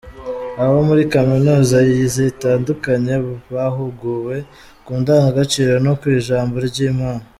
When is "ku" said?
4.85-4.91, 5.99-6.05